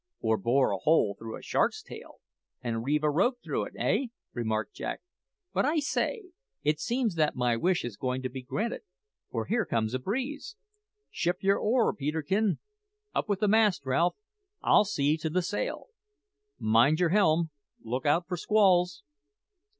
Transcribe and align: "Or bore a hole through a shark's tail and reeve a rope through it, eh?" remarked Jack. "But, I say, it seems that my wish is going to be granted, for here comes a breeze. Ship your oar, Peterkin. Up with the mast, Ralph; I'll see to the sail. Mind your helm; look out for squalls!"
"Or 0.19 0.35
bore 0.37 0.71
a 0.71 0.79
hole 0.79 1.13
through 1.19 1.37
a 1.37 1.43
shark's 1.43 1.83
tail 1.83 2.21
and 2.59 2.83
reeve 2.83 3.03
a 3.03 3.11
rope 3.11 3.37
through 3.43 3.65
it, 3.65 3.73
eh?" 3.77 4.07
remarked 4.33 4.73
Jack. 4.73 5.01
"But, 5.53 5.63
I 5.63 5.77
say, 5.77 6.23
it 6.63 6.79
seems 6.79 7.13
that 7.13 7.35
my 7.35 7.55
wish 7.55 7.85
is 7.85 7.97
going 7.97 8.23
to 8.23 8.29
be 8.29 8.41
granted, 8.41 8.81
for 9.29 9.45
here 9.45 9.63
comes 9.63 9.93
a 9.93 9.99
breeze. 9.99 10.55
Ship 11.11 11.37
your 11.41 11.59
oar, 11.59 11.93
Peterkin. 11.93 12.57
Up 13.13 13.29
with 13.29 13.41
the 13.41 13.47
mast, 13.47 13.85
Ralph; 13.85 14.15
I'll 14.63 14.85
see 14.85 15.17
to 15.17 15.29
the 15.29 15.43
sail. 15.43 15.89
Mind 16.57 16.99
your 16.99 17.09
helm; 17.09 17.51
look 17.83 18.07
out 18.07 18.27
for 18.27 18.37
squalls!" 18.37 19.03